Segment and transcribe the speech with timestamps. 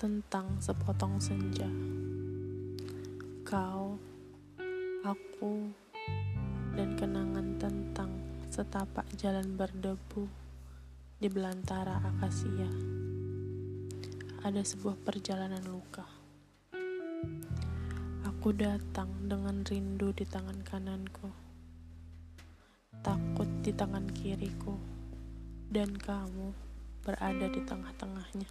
[0.00, 1.68] datang sepotong senja.
[3.44, 4.00] Kau,
[5.04, 5.68] aku,
[6.72, 8.08] dan kenangan tentang
[8.48, 10.24] setapak jalan berdebu
[11.20, 12.72] di belantara akasia.
[14.40, 16.08] Ada sebuah perjalanan luka.
[18.24, 21.28] Aku datang dengan rindu di tangan kananku,
[23.04, 24.80] takut di tangan kiriku,
[25.68, 26.56] dan kamu
[27.04, 28.48] berada di tengah-tengahnya.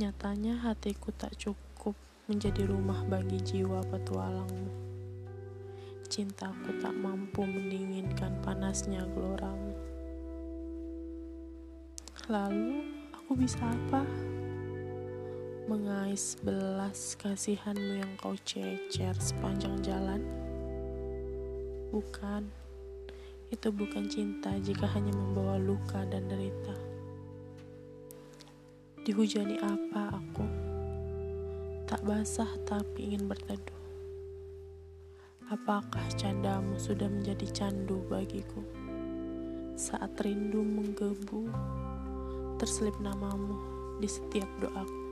[0.00, 1.92] Nyatanya hatiku tak cukup
[2.24, 4.72] menjadi rumah bagi jiwa petualangmu.
[6.08, 9.76] Cintaku tak mampu mendinginkan panasnya geloramu.
[12.32, 14.00] Lalu aku bisa apa?
[15.68, 20.24] Mengais belas kasihanmu yang kau cecer sepanjang jalan?
[21.92, 22.48] Bukan,
[23.52, 26.91] itu bukan cinta jika hanya membawa luka dan derita.
[29.02, 30.46] Dihujani apa aku?
[31.90, 33.82] Tak basah tapi ingin berteduh.
[35.50, 38.62] Apakah candamu sudah menjadi candu bagiku?
[39.74, 41.50] Saat rindu menggebu,
[42.62, 43.58] terselip namamu
[43.98, 45.02] di setiap doaku.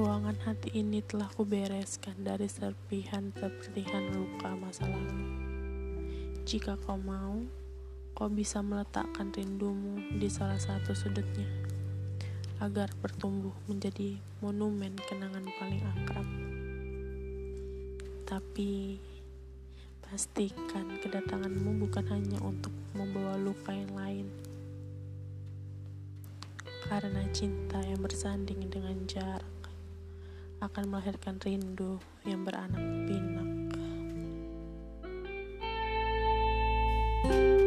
[0.00, 5.28] Ruangan hati ini telah kubereskan dari serpihan-serpihan luka masa lalu.
[6.48, 7.44] Jika kau mau,
[8.12, 11.48] kau bisa meletakkan rindumu di salah satu sudutnya
[12.62, 16.28] agar bertumbuh menjadi monumen kenangan paling akrab.
[18.22, 19.02] Tapi
[20.06, 24.26] pastikan kedatanganmu bukan hanya untuk membawa luka yang lain.
[26.86, 29.48] Karena cinta yang bersanding dengan jarak
[30.62, 32.78] akan melahirkan rindu yang beranak
[33.10, 33.48] pinak.
[37.22, 37.61] thank you